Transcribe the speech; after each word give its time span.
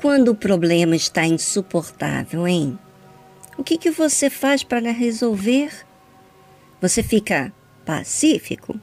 quando 0.00 0.28
o 0.28 0.34
problema 0.34 0.96
está 0.96 1.26
insuportável, 1.26 2.48
hein? 2.48 2.78
O 3.58 3.62
que, 3.62 3.76
que 3.76 3.90
você 3.90 4.30
faz 4.30 4.64
para 4.64 4.90
resolver? 4.90 5.70
Você 6.80 7.02
fica 7.02 7.52
pacífico? 7.84 8.80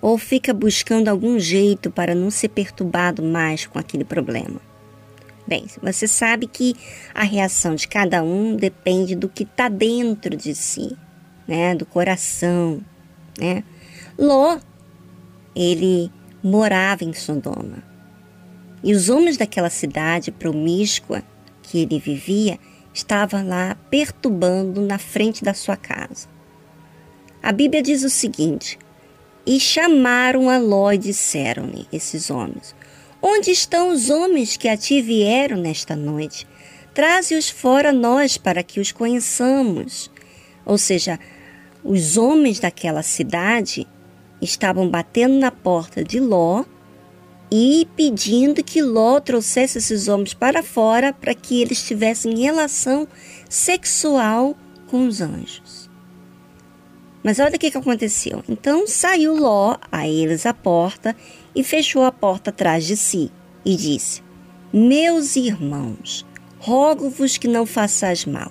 Ou 0.00 0.18
fica 0.18 0.52
buscando 0.52 1.08
algum 1.08 1.38
jeito 1.38 1.90
para 1.90 2.14
não 2.14 2.28
ser 2.28 2.48
perturbado 2.48 3.22
mais 3.22 3.66
com 3.66 3.78
aquele 3.78 4.04
problema? 4.04 4.60
Bem, 5.46 5.66
você 5.80 6.08
sabe 6.08 6.48
que 6.48 6.74
a 7.14 7.22
reação 7.22 7.76
de 7.76 7.86
cada 7.86 8.22
um 8.22 8.56
depende 8.56 9.14
do 9.14 9.28
que 9.28 9.44
está 9.44 9.68
dentro 9.68 10.36
de 10.36 10.54
si, 10.54 10.96
né? 11.46 11.74
Do 11.74 11.86
coração, 11.86 12.80
né? 13.38 13.62
Ló, 14.18 14.58
ele 15.54 16.10
morava 16.42 17.04
em 17.04 17.12
Sodoma. 17.12 17.93
E 18.84 18.92
os 18.92 19.08
homens 19.08 19.38
daquela 19.38 19.70
cidade 19.70 20.30
promíscua 20.30 21.22
que 21.62 21.78
ele 21.78 21.98
vivia 21.98 22.58
estavam 22.92 23.48
lá 23.48 23.74
perturbando 23.90 24.82
na 24.82 24.98
frente 24.98 25.42
da 25.42 25.54
sua 25.54 25.74
casa. 25.74 26.28
A 27.42 27.50
Bíblia 27.50 27.82
diz 27.82 28.04
o 28.04 28.10
seguinte: 28.10 28.78
E 29.46 29.58
chamaram 29.58 30.50
a 30.50 30.58
Ló 30.58 30.92
e 30.92 30.98
disseram-lhe, 30.98 31.88
esses 31.90 32.30
homens: 32.30 32.76
Onde 33.22 33.50
estão 33.50 33.88
os 33.88 34.10
homens 34.10 34.58
que 34.58 34.68
a 34.68 34.76
ti 34.76 35.00
vieram 35.00 35.56
nesta 35.56 35.96
noite? 35.96 36.46
Traze-os 36.92 37.48
fora 37.48 37.90
nós 37.90 38.36
para 38.36 38.62
que 38.62 38.80
os 38.80 38.92
conheçamos. 38.92 40.10
Ou 40.66 40.76
seja, 40.76 41.18
os 41.82 42.18
homens 42.18 42.60
daquela 42.60 43.02
cidade 43.02 43.88
estavam 44.42 44.90
batendo 44.90 45.38
na 45.38 45.50
porta 45.50 46.04
de 46.04 46.20
Ló 46.20 46.64
e 47.56 47.86
pedindo 47.94 48.64
que 48.64 48.82
Ló 48.82 49.20
trouxesse 49.20 49.78
esses 49.78 50.08
homens 50.08 50.34
para 50.34 50.60
fora 50.60 51.12
para 51.12 51.32
que 51.36 51.62
eles 51.62 51.86
tivessem 51.86 52.40
relação 52.40 53.06
sexual 53.48 54.56
com 54.88 55.06
os 55.06 55.20
anjos. 55.20 55.88
Mas 57.22 57.38
olha 57.38 57.54
o 57.54 57.58
que, 57.58 57.68
aconteceu. 57.68 58.42
Então 58.48 58.88
saiu 58.88 59.36
Ló 59.36 59.76
a 59.92 60.08
eles 60.08 60.46
à 60.46 60.52
porta 60.52 61.14
e 61.54 61.62
fechou 61.62 62.02
a 62.02 62.10
porta 62.10 62.50
atrás 62.50 62.84
de 62.86 62.96
si 62.96 63.30
e 63.64 63.76
disse: 63.76 64.20
Meus 64.72 65.36
irmãos, 65.36 66.26
rogo-vos 66.58 67.38
que 67.38 67.46
não 67.46 67.64
façais 67.64 68.24
mal. 68.24 68.50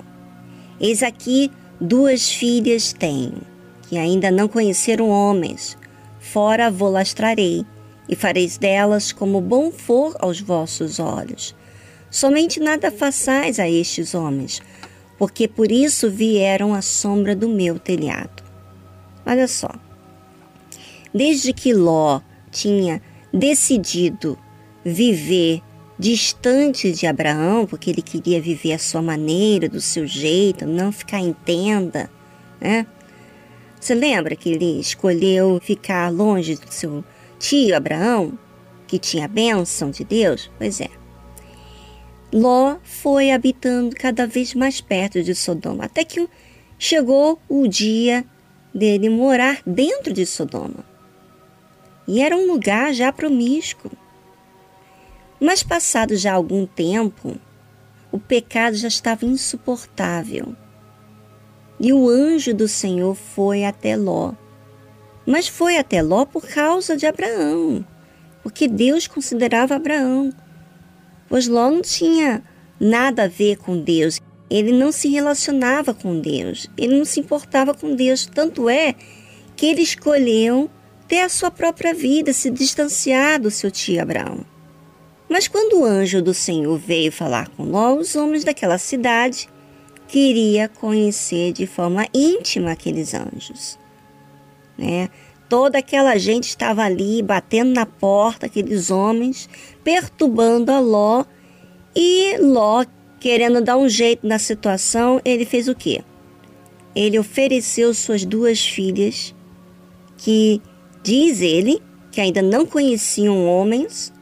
Eis 0.79 1.03
aqui 1.03 1.51
duas 1.77 2.31
filhas 2.31 2.93
tenho, 2.93 3.41
que 3.89 3.97
ainda 3.97 4.31
não 4.31 4.47
conheceram 4.47 5.09
homens. 5.09 5.77
Fora 6.21 6.71
vou 6.71 6.89
lastrarei, 6.89 7.65
e 8.07 8.15
fareis 8.15 8.57
delas 8.57 9.11
como 9.11 9.41
bom 9.41 9.71
for 9.71 10.15
aos 10.19 10.39
vossos 10.39 10.99
olhos. 10.99 11.55
Somente 12.09 12.59
nada 12.59 12.91
façais 12.91 13.59
a 13.59 13.69
estes 13.69 14.13
homens, 14.13 14.61
porque 15.17 15.47
por 15.47 15.71
isso 15.71 16.09
vieram 16.09 16.73
à 16.73 16.81
sombra 16.81 17.35
do 17.35 17.49
meu 17.49 17.79
telhado. 17.79 18.43
Olha 19.25 19.47
só. 19.47 19.69
Desde 21.13 21.53
que 21.53 21.73
Ló 21.73 22.21
tinha 22.51 23.01
decidido 23.33 24.37
viver 24.83 25.61
distante 25.97 26.91
de 26.91 27.07
Abraão, 27.07 27.65
porque 27.65 27.89
ele 27.89 28.01
queria 28.01 28.41
viver 28.41 28.73
a 28.73 28.79
sua 28.79 29.01
maneira, 29.01 29.69
do 29.69 29.79
seu 29.79 30.05
jeito, 30.05 30.65
não 30.65 30.91
ficar 30.91 31.19
em 31.19 31.33
tenda, 31.33 32.09
né? 32.59 32.85
Você 33.79 33.93
lembra 33.93 34.35
que 34.35 34.49
ele 34.49 34.79
escolheu 34.79 35.59
ficar 35.61 36.09
longe 36.09 36.55
do 36.55 36.71
seu 36.71 37.03
tio 37.43 37.75
Abraão, 37.75 38.39
que 38.87 38.97
tinha 38.97 39.25
a 39.25 39.27
bênção 39.27 39.91
de 39.91 40.05
Deus? 40.05 40.49
Pois 40.57 40.79
é. 40.79 40.89
Ló 42.31 42.77
foi 42.81 43.31
habitando 43.31 43.93
cada 43.93 44.25
vez 44.25 44.53
mais 44.53 44.79
perto 44.79 45.21
de 45.21 45.35
Sodoma, 45.35 45.83
até 45.83 46.05
que 46.05 46.25
chegou 46.79 47.41
o 47.49 47.67
dia 47.67 48.25
dele 48.73 49.09
morar 49.09 49.61
dentro 49.67 50.13
de 50.13 50.25
Sodoma. 50.25 50.85
E 52.07 52.21
era 52.21 52.33
um 52.33 52.47
lugar 52.47 52.93
já 52.93 53.11
promíscuo. 53.11 53.91
Mas 55.37 55.61
passado 55.63 56.15
já 56.15 56.31
algum 56.31 56.65
tempo, 56.65 57.35
o 58.09 58.17
pecado 58.17 58.77
já 58.77 58.87
estava 58.87 59.25
insuportável. 59.25 60.55
E 61.77 61.91
o 61.91 62.07
anjo 62.07 62.53
do 62.53 62.69
Senhor 62.69 63.15
foi 63.15 63.65
até 63.65 63.97
Ló. 63.97 64.33
Mas 65.25 65.47
foi 65.47 65.77
até 65.77 66.01
Ló 66.01 66.25
por 66.25 66.47
causa 66.47 66.97
de 66.97 67.05
Abraão, 67.05 67.85
porque 68.41 68.67
Deus 68.67 69.07
considerava 69.07 69.75
Abraão. 69.75 70.31
Pois 71.29 71.47
Ló 71.47 71.69
não 71.69 71.81
tinha 71.81 72.43
nada 72.79 73.23
a 73.23 73.27
ver 73.27 73.57
com 73.57 73.79
Deus, 73.79 74.19
ele 74.49 74.71
não 74.71 74.91
se 74.91 75.07
relacionava 75.07 75.93
com 75.93 76.19
Deus, 76.19 76.69
ele 76.77 76.97
não 76.97 77.05
se 77.05 77.19
importava 77.19 77.73
com 77.73 77.95
Deus. 77.95 78.25
Tanto 78.25 78.69
é 78.69 78.93
que 79.55 79.65
ele 79.65 79.81
escolheu 79.81 80.69
ter 81.07 81.21
a 81.21 81.29
sua 81.29 81.49
própria 81.49 81.93
vida, 81.93 82.33
se 82.33 82.49
distanciar 82.49 83.39
do 83.39 83.49
seu 83.49 83.71
tio 83.71 84.01
Abraão. 84.01 84.45
Mas 85.29 85.47
quando 85.47 85.79
o 85.79 85.85
anjo 85.85 86.21
do 86.21 86.33
Senhor 86.33 86.77
veio 86.77 87.11
falar 87.11 87.49
com 87.49 87.63
Ló, 87.63 87.95
os 87.95 88.15
homens 88.15 88.43
daquela 88.43 88.77
cidade 88.77 89.49
queria 90.07 90.69
conhecer 90.69 91.53
de 91.53 91.65
forma 91.65 92.05
íntima 92.13 92.71
aqueles 92.71 93.13
anjos. 93.15 93.79
Né? 94.77 95.09
Toda 95.47 95.77
aquela 95.77 96.17
gente 96.17 96.47
estava 96.47 96.83
ali 96.83 97.21
batendo 97.21 97.73
na 97.73 97.85
porta, 97.85 98.45
aqueles 98.45 98.89
homens, 98.89 99.49
perturbando 99.83 100.71
a 100.71 100.79
Ló. 100.79 101.25
E 101.95 102.37
Ló, 102.39 102.85
querendo 103.19 103.61
dar 103.61 103.77
um 103.77 103.87
jeito 103.87 104.25
na 104.25 104.39
situação, 104.39 105.21
ele 105.23 105.45
fez 105.45 105.67
o 105.67 105.75
quê? 105.75 106.03
Ele 106.95 107.19
ofereceu 107.19 107.93
suas 107.93 108.25
duas 108.25 108.65
filhas, 108.65 109.33
que 110.17 110.61
Diz 111.03 111.41
ele 111.41 111.81
que 112.11 112.21
ainda 112.21 112.41
não 112.41 112.65
conheciam 112.65 113.45
homens 113.45 114.13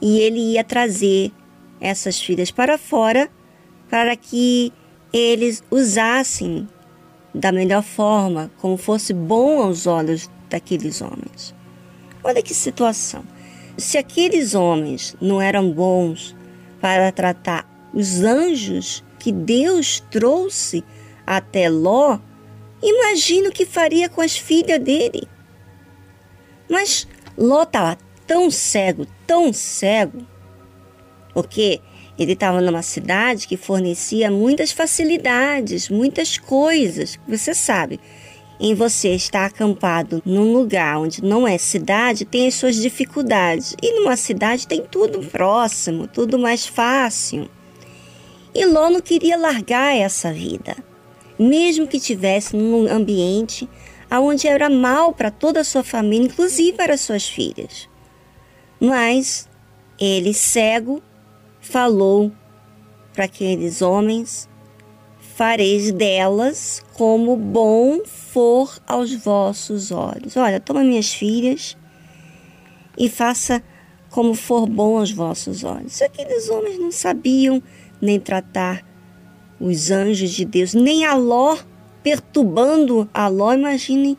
e 0.00 0.18
ele 0.20 0.52
ia 0.52 0.62
trazer 0.62 1.32
essas 1.80 2.20
filhas 2.20 2.52
para 2.52 2.78
fora 2.78 3.28
para 3.90 4.14
que 4.14 4.72
eles 5.12 5.64
usassem 5.70 6.68
da 7.34 7.50
melhor 7.50 7.82
forma, 7.82 8.50
como 8.58 8.76
fosse 8.76 9.12
bom 9.12 9.62
aos 9.62 9.86
olhos 9.86 10.30
daqueles 10.48 11.02
homens. 11.02 11.54
Olha 12.22 12.42
que 12.42 12.54
situação. 12.54 13.24
Se 13.76 13.98
aqueles 13.98 14.54
homens 14.54 15.16
não 15.20 15.42
eram 15.42 15.70
bons 15.70 16.36
para 16.80 17.10
tratar 17.10 17.68
os 17.92 18.22
anjos 18.22 19.04
que 19.18 19.32
Deus 19.32 20.00
trouxe 20.10 20.84
até 21.26 21.68
Ló, 21.68 22.18
imagina 22.82 23.48
o 23.48 23.52
que 23.52 23.66
faria 23.66 24.08
com 24.08 24.20
as 24.20 24.36
filhas 24.36 24.78
dele. 24.78 25.26
Mas 26.70 27.08
Ló 27.36 27.64
estava 27.64 27.98
tão 28.26 28.50
cego, 28.50 29.06
tão 29.26 29.52
cego, 29.52 30.24
porque 31.32 31.80
ele 32.18 32.32
estava 32.32 32.60
numa 32.60 32.82
cidade 32.82 33.48
que 33.48 33.56
fornecia 33.56 34.30
muitas 34.30 34.70
facilidades, 34.70 35.88
muitas 35.88 36.38
coisas. 36.38 37.18
Você 37.26 37.52
sabe, 37.54 37.98
em 38.60 38.74
você 38.74 39.14
estar 39.14 39.46
acampado 39.46 40.22
num 40.24 40.52
lugar 40.52 40.98
onde 40.98 41.22
não 41.24 41.46
é 41.46 41.58
cidade, 41.58 42.24
tem 42.24 42.46
as 42.46 42.54
suas 42.54 42.76
dificuldades. 42.76 43.74
E 43.82 44.00
numa 44.00 44.16
cidade 44.16 44.66
tem 44.66 44.80
tudo 44.80 45.18
próximo, 45.20 46.06
tudo 46.06 46.38
mais 46.38 46.66
fácil. 46.66 47.48
E 48.54 48.64
Ló 48.64 48.88
não 48.88 49.00
queria 49.00 49.36
largar 49.36 49.96
essa 49.96 50.32
vida, 50.32 50.76
mesmo 51.36 51.88
que 51.88 51.98
tivesse 51.98 52.54
num 52.54 52.86
ambiente 52.86 53.68
aonde 54.08 54.46
era 54.46 54.70
mal 54.70 55.12
para 55.12 55.32
toda 55.32 55.60
a 55.60 55.64
sua 55.64 55.82
família, 55.82 56.26
inclusive 56.26 56.76
para 56.76 56.96
suas 56.96 57.28
filhas. 57.28 57.88
Mas 58.78 59.48
ele, 59.98 60.32
cego, 60.32 61.02
falou 61.64 62.30
para 63.12 63.24
aqueles 63.24 63.82
homens: 63.82 64.48
Fareis 65.18 65.90
delas 65.90 66.84
como 66.92 67.36
bom 67.36 68.04
for 68.04 68.78
aos 68.86 69.12
vossos 69.14 69.90
olhos. 69.90 70.36
Olha, 70.36 70.60
toma 70.60 70.84
minhas 70.84 71.12
filhas 71.12 71.76
e 72.96 73.08
faça 73.08 73.62
como 74.10 74.34
for 74.34 74.68
bom 74.68 74.98
aos 74.98 75.10
vossos 75.10 75.64
olhos. 75.64 76.00
Aqueles 76.00 76.48
homens 76.48 76.78
não 76.78 76.92
sabiam 76.92 77.62
nem 78.00 78.20
tratar 78.20 78.86
os 79.58 79.90
anjos 79.90 80.30
de 80.30 80.44
Deus, 80.44 80.74
nem 80.74 81.04
a 81.04 81.14
Ló 81.14 81.56
perturbando 82.02 83.08
a 83.14 83.26
Ló, 83.28 83.54
imagine 83.54 84.18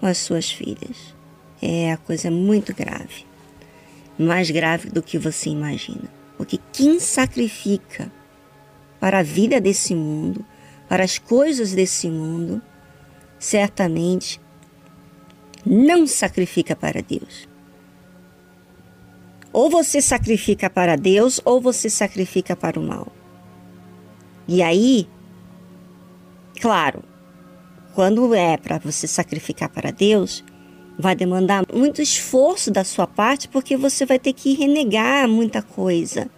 com 0.00 0.06
as 0.06 0.18
suas 0.18 0.50
filhas. 0.50 1.14
É 1.60 1.92
a 1.92 1.98
coisa 1.98 2.30
muito 2.30 2.74
grave. 2.74 3.26
Mais 4.18 4.50
grave 4.50 4.88
do 4.88 5.02
que 5.02 5.18
você 5.18 5.50
imagina. 5.50 6.19
Porque 6.40 6.58
quem 6.72 6.98
sacrifica 6.98 8.10
para 8.98 9.18
a 9.18 9.22
vida 9.22 9.60
desse 9.60 9.94
mundo, 9.94 10.42
para 10.88 11.04
as 11.04 11.18
coisas 11.18 11.72
desse 11.72 12.08
mundo, 12.08 12.62
certamente 13.38 14.40
não 15.66 16.06
sacrifica 16.06 16.74
para 16.74 17.02
Deus. 17.02 17.46
Ou 19.52 19.68
você 19.68 20.00
sacrifica 20.00 20.70
para 20.70 20.96
Deus 20.96 21.42
ou 21.44 21.60
você 21.60 21.90
sacrifica 21.90 22.56
para 22.56 22.80
o 22.80 22.82
mal. 22.82 23.12
E 24.48 24.62
aí, 24.62 25.06
claro, 26.58 27.04
quando 27.94 28.34
é 28.34 28.56
para 28.56 28.78
você 28.78 29.06
sacrificar 29.06 29.68
para 29.68 29.90
Deus, 29.90 30.42
vai 31.00 31.14
demandar 31.14 31.64
muito 31.72 32.02
esforço 32.02 32.70
da 32.70 32.84
sua 32.84 33.06
parte, 33.06 33.48
porque 33.48 33.76
você 33.76 34.04
vai 34.04 34.18
ter 34.18 34.32
que 34.32 34.54
renegar 34.54 35.28
muita 35.28 35.62
coisa. 35.62 36.28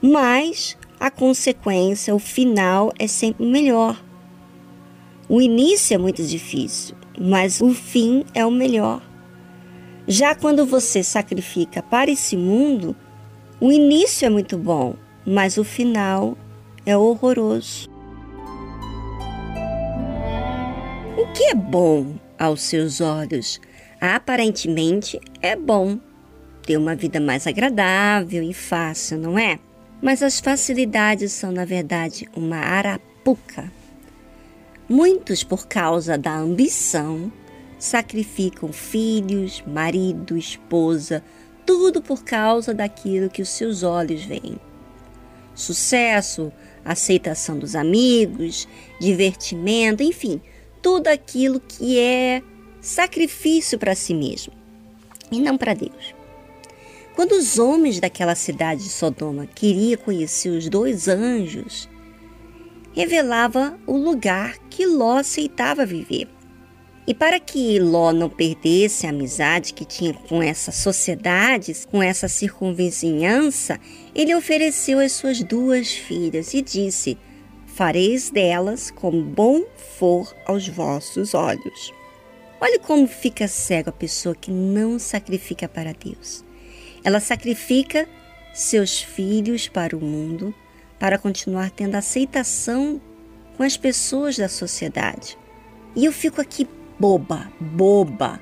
Mas 0.00 0.76
a 1.00 1.10
consequência, 1.10 2.14
o 2.14 2.18
final 2.18 2.92
é 2.98 3.06
sempre 3.06 3.44
melhor. 3.46 4.02
O 5.28 5.40
início 5.40 5.94
é 5.94 5.98
muito 5.98 6.22
difícil, 6.22 6.94
mas 7.18 7.60
o 7.60 7.74
fim 7.74 8.24
é 8.32 8.44
o 8.46 8.50
melhor. 8.50 9.02
Já 10.06 10.34
quando 10.34 10.64
você 10.64 11.02
sacrifica 11.02 11.82
para 11.82 12.10
esse 12.10 12.36
mundo, 12.36 12.94
o 13.60 13.72
início 13.72 14.24
é 14.24 14.30
muito 14.30 14.56
bom, 14.56 14.94
mas 15.26 15.56
o 15.56 15.64
final 15.64 16.36
é 16.84 16.96
horroroso. 16.96 17.90
O 21.18 21.32
que 21.32 21.44
é 21.44 21.54
bom 21.54 22.14
aos 22.38 22.62
seus 22.62 23.00
olhos? 23.00 23.60
Aparentemente 24.00 25.20
é 25.40 25.56
bom 25.56 25.98
ter 26.62 26.76
uma 26.76 26.94
vida 26.94 27.20
mais 27.20 27.46
agradável 27.46 28.42
e 28.42 28.52
fácil, 28.52 29.18
não 29.18 29.38
é? 29.38 29.58
Mas 30.02 30.22
as 30.22 30.40
facilidades 30.40 31.32
são, 31.32 31.50
na 31.50 31.64
verdade, 31.64 32.28
uma 32.36 32.58
arapuca. 32.58 33.72
Muitos, 34.88 35.42
por 35.42 35.66
causa 35.66 36.18
da 36.18 36.36
ambição, 36.36 37.32
sacrificam 37.78 38.72
filhos, 38.72 39.62
marido, 39.66 40.36
esposa, 40.36 41.24
tudo 41.64 42.00
por 42.00 42.22
causa 42.22 42.72
daquilo 42.72 43.30
que 43.30 43.42
os 43.42 43.48
seus 43.48 43.82
olhos 43.82 44.24
veem. 44.24 44.58
Sucesso, 45.54 46.52
aceitação 46.84 47.58
dos 47.58 47.74
amigos, 47.74 48.68
divertimento, 49.00 50.02
enfim, 50.02 50.40
tudo 50.86 51.08
aquilo 51.08 51.58
que 51.58 51.98
é 51.98 52.40
sacrifício 52.80 53.76
para 53.76 53.92
si 53.96 54.14
mesmo 54.14 54.52
e 55.32 55.40
não 55.40 55.58
para 55.58 55.74
Deus. 55.74 56.14
Quando 57.16 57.32
os 57.32 57.58
homens 57.58 57.98
daquela 57.98 58.36
cidade 58.36 58.84
de 58.84 58.90
Sodoma 58.90 59.48
queriam 59.52 60.00
conhecer 60.00 60.48
os 60.50 60.68
dois 60.68 61.08
anjos, 61.08 61.88
revelava 62.94 63.76
o 63.84 63.96
lugar 63.96 64.58
que 64.70 64.86
Ló 64.86 65.16
aceitava 65.16 65.84
viver. 65.84 66.28
E 67.04 67.12
para 67.12 67.40
que 67.40 67.80
Ló 67.80 68.12
não 68.12 68.30
perdesse 68.30 69.08
a 69.08 69.10
amizade 69.10 69.74
que 69.74 69.84
tinha 69.84 70.14
com 70.14 70.40
essa 70.40 70.70
sociedade, 70.70 71.74
com 71.90 72.00
essa 72.00 72.28
circunvizinhança, 72.28 73.80
ele 74.14 74.36
ofereceu 74.36 75.00
as 75.00 75.10
suas 75.10 75.42
duas 75.42 75.90
filhas 75.90 76.54
e 76.54 76.62
disse: 76.62 77.18
Fareis 77.76 78.30
delas 78.30 78.90
como 78.90 79.22
bom 79.22 79.62
for 79.98 80.34
aos 80.46 80.66
vossos 80.66 81.34
olhos. 81.34 81.92
Olhe 82.58 82.78
como 82.78 83.06
fica 83.06 83.46
cego 83.46 83.90
a 83.90 83.92
pessoa 83.92 84.34
que 84.34 84.50
não 84.50 84.98
sacrifica 84.98 85.68
para 85.68 85.92
Deus. 85.92 86.42
Ela 87.04 87.20
sacrifica 87.20 88.08
seus 88.54 89.02
filhos 89.02 89.68
para 89.68 89.94
o 89.94 90.00
mundo 90.00 90.54
para 90.98 91.18
continuar 91.18 91.70
tendo 91.70 91.96
aceitação 91.96 92.98
com 93.58 93.62
as 93.62 93.76
pessoas 93.76 94.38
da 94.38 94.48
sociedade. 94.48 95.36
E 95.94 96.06
eu 96.06 96.12
fico 96.12 96.40
aqui 96.40 96.66
boba, 96.98 97.52
boba. 97.60 98.40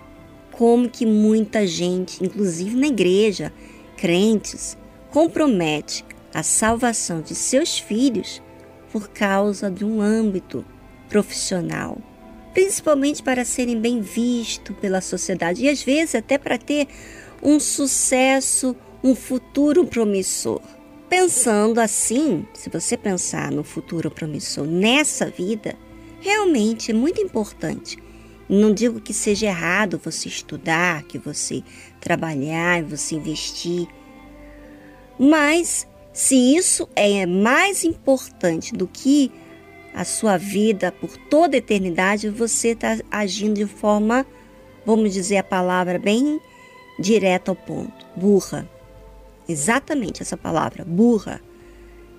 Como 0.53 0.89
que 0.89 1.05
muita 1.05 1.67
gente, 1.67 2.25
inclusive 2.25 2.77
na 2.77 2.87
igreja, 2.87 3.53
crentes, 3.97 4.79
compromete 5.11 6.05
a 6.33 6.45
salvação 6.45 7.21
de 7.21 7.35
seus 7.35 7.81
filhos 7.81 8.41
por 8.94 9.08
causa 9.08 9.69
de 9.69 9.85
um 9.85 10.00
âmbito 10.00 10.64
profissional, 11.08 11.99
principalmente 12.52 13.25
para 13.25 13.44
serem 13.44 13.81
bem 13.81 14.00
vistos 14.00 14.76
pela 14.81 15.00
sociedade 15.00 15.64
e 15.64 15.69
às 15.69 15.82
vezes 15.82 16.14
até 16.14 16.38
para 16.38 16.56
ter 16.56 16.87
um 17.43 17.58
sucesso, 17.58 18.76
um 19.02 19.17
futuro 19.17 19.85
promissor. 19.85 20.61
Pensando 21.11 21.81
assim, 21.81 22.46
se 22.55 22.70
você 22.70 22.96
pensar 22.96 23.50
no 23.50 23.64
futuro 23.64 24.08
promissor 24.12 24.64
nessa 24.64 25.26
vida, 25.29 25.75
realmente 26.20 26.93
é 26.93 26.94
muito 26.94 27.20
importante 27.20 27.99
não 28.49 28.73
digo 28.75 29.00
que 29.00 29.14
seja 29.14 29.46
errado 29.46 30.00
você 30.02 30.29
estudar, 30.29 31.02
que 31.05 31.19
você 31.19 31.62
trabalhar, 32.00 32.82
você 32.82 33.14
investir. 33.14 33.88
Mas 35.19 35.88
se 36.15 36.37
isso 36.57 36.89
é 36.95 37.27
mais 37.27 37.83
importante 37.83 38.73
do 38.73 38.87
que 38.87 39.33
a 39.93 40.05
sua 40.05 40.37
vida 40.37 40.93
por 40.93 41.17
toda 41.17 41.57
a 41.57 41.59
eternidade, 41.59 42.29
você 42.29 42.69
está 42.69 42.97
agindo 43.11 43.55
de 43.55 43.67
forma, 43.67 44.25
vamos 44.87 45.13
dizer 45.13 45.39
a 45.39 45.43
palavra 45.43 45.99
bem 45.99 46.41
direta 47.01 47.51
ao 47.51 47.57
ponto, 47.57 48.07
burra. 48.15 48.71
Exatamente 49.49 50.23
essa 50.23 50.37
palavra, 50.37 50.85
burra. 50.85 51.41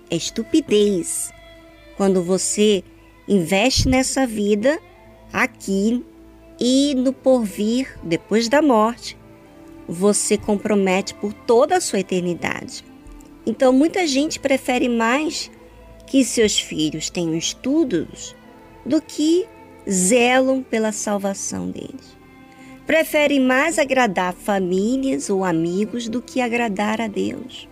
É 0.10 0.16
estupidez. 0.18 1.34
Quando 1.96 2.22
você 2.22 2.84
investe 3.30 3.88
nessa 3.88 4.28
vida 4.28 4.78
aqui 5.32 6.06
e 6.60 6.94
no 6.96 7.14
porvir, 7.14 7.98
depois 8.04 8.50
da 8.50 8.62
morte, 8.62 9.18
você 9.88 10.38
compromete 10.38 11.14
por 11.14 11.32
toda 11.32 11.78
a 11.78 11.82
sua 11.82 12.02
eternidade. 12.02 12.84
Então, 13.46 13.72
muita 13.72 14.08
gente 14.08 14.40
prefere 14.40 14.90
mais 14.90 15.52
que 16.08 16.24
seus 16.24 16.60
filhos 16.60 17.10
tenham 17.10 17.36
estudos 17.36 18.36
do 18.86 19.02
que 19.02 19.48
zelam 19.90 20.64
pela 20.64 20.92
salvação 20.92 21.70
deles. 21.70 22.16
Prefere 22.86 23.40
mais 23.40 23.80
agradar 23.80 24.34
famílias 24.34 25.30
ou 25.30 25.44
amigos 25.44 26.08
do 26.08 26.22
que 26.22 26.42
agradar 26.42 27.02
a 27.02 27.08
Deus. 27.08 27.68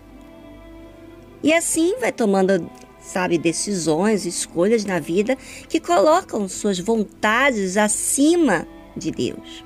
E 1.44 1.54
assim 1.54 2.00
vai 2.00 2.12
tomando 2.12 2.70
sabe, 3.04 3.38
decisões, 3.38 4.26
escolhas 4.26 4.86
na 4.86 5.00
vida 5.00 5.38
que 5.68 5.80
colocam 5.80 6.48
suas 6.48 6.80
vontades 6.80 7.76
acima 7.76 8.66
de 8.96 9.12
Deus. 9.12 9.64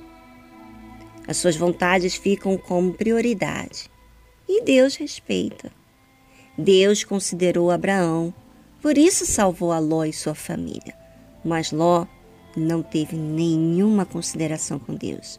As 1.27 1.37
suas 1.37 1.55
vontades 1.55 2.15
ficam 2.15 2.57
como 2.57 2.93
prioridade 2.93 3.89
e 4.49 4.63
Deus 4.63 4.95
respeita. 4.95 5.71
Deus 6.57 7.03
considerou 7.03 7.69
Abraão, 7.69 8.33
por 8.81 8.97
isso 8.97 9.25
salvou 9.25 9.71
a 9.71 9.77
Ló 9.77 10.03
e 10.05 10.11
sua 10.11 10.33
família. 10.33 10.95
Mas 11.45 11.71
Ló 11.71 12.07
não 12.55 12.81
teve 12.81 13.15
nenhuma 13.15 14.05
consideração 14.05 14.79
com 14.79 14.95
Deus. 14.95 15.37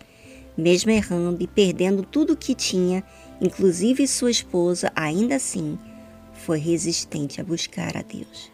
Mesmo 0.57 0.93
errando 0.93 1.43
e 1.43 1.47
perdendo 1.47 2.05
tudo 2.05 2.35
o 2.35 2.37
que 2.37 2.55
tinha, 2.55 3.03
inclusive 3.41 4.07
sua 4.07 4.31
esposa, 4.31 4.93
ainda 4.95 5.37
assim 5.37 5.79
foi 6.33 6.61
resistente 6.61 7.41
a 7.41 7.45
buscar 7.45 7.97
a 7.97 8.03
Deus. 8.03 8.51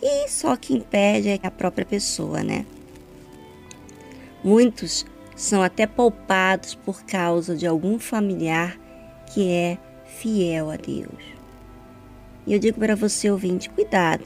E 0.00 0.28
só 0.28 0.56
que 0.56 0.74
impede 0.74 1.28
é 1.28 1.40
a 1.42 1.50
própria 1.50 1.84
pessoa, 1.84 2.42
né? 2.42 2.64
Muitos 4.42 5.04
são 5.36 5.60
até 5.62 5.86
poupados 5.86 6.74
por 6.74 7.02
causa 7.02 7.56
de 7.56 7.66
algum 7.66 7.98
familiar 7.98 8.78
que 9.32 9.50
é 9.50 9.78
fiel 10.06 10.70
a 10.70 10.76
Deus. 10.76 11.39
E 12.46 12.52
eu 12.52 12.58
digo 12.58 12.78
para 12.78 12.96
você, 12.96 13.30
ouvinte, 13.30 13.70
cuidado, 13.70 14.24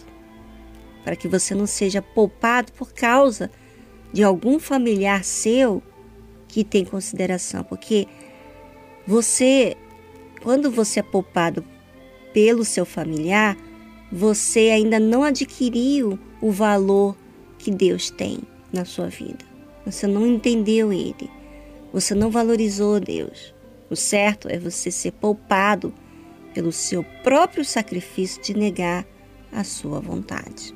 para 1.04 1.16
que 1.16 1.28
você 1.28 1.54
não 1.54 1.66
seja 1.66 2.00
poupado 2.00 2.72
por 2.72 2.92
causa 2.92 3.50
de 4.12 4.22
algum 4.22 4.58
familiar 4.58 5.24
seu 5.24 5.82
que 6.48 6.62
tem 6.62 6.84
consideração, 6.84 7.64
porque 7.64 8.06
você, 9.06 9.76
quando 10.42 10.70
você 10.70 11.00
é 11.00 11.02
poupado 11.02 11.64
pelo 12.32 12.64
seu 12.64 12.86
familiar, 12.86 13.56
você 14.10 14.70
ainda 14.70 15.00
não 15.00 15.24
adquiriu 15.24 16.18
o 16.40 16.50
valor 16.50 17.16
que 17.58 17.70
Deus 17.70 18.10
tem 18.10 18.38
na 18.72 18.84
sua 18.84 19.08
vida. 19.08 19.44
Você 19.84 20.06
não 20.06 20.26
entendeu 20.26 20.92
Ele. 20.92 21.30
Você 21.92 22.14
não 22.14 22.30
valorizou 22.30 22.98
Deus. 23.00 23.54
O 23.90 23.96
certo 23.96 24.48
é 24.48 24.58
você 24.58 24.90
ser 24.90 25.12
poupado 25.12 25.92
pelo 26.54 26.72
seu 26.72 27.04
próprio 27.22 27.64
sacrifício 27.64 28.40
de 28.42 28.54
negar 28.54 29.04
a 29.52 29.64
sua 29.64 30.00
vontade. 30.00 30.72